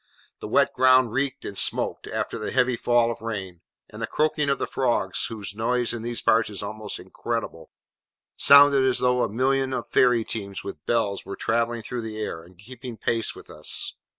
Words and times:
The 0.39 0.47
wet 0.47 0.73
ground 0.73 1.11
reeked 1.11 1.45
and 1.45 1.55
smoked, 1.55 2.07
after 2.07 2.39
the 2.39 2.49
heavy 2.51 2.75
fall 2.75 3.11
of 3.11 3.21
rain, 3.21 3.61
and 3.91 4.01
the 4.01 4.07
croaking 4.07 4.49
of 4.49 4.57
the 4.57 4.65
frogs 4.65 5.27
(whose 5.27 5.53
noise 5.53 5.93
in 5.93 6.01
these 6.01 6.23
parts 6.23 6.49
is 6.49 6.63
almost 6.63 6.97
incredible) 6.97 7.69
sounded 8.35 8.83
as 8.83 8.97
though 8.97 9.21
a 9.21 9.29
million 9.29 9.73
of 9.73 9.91
fairy 9.91 10.23
teams 10.23 10.63
with 10.63 10.83
bells 10.87 11.23
were 11.23 11.35
travelling 11.35 11.83
through 11.83 12.01
the 12.01 12.19
air, 12.19 12.41
and 12.41 12.57
keeping 12.57 12.97
pace 12.97 13.35
with 13.35 13.47
us. 13.51 13.93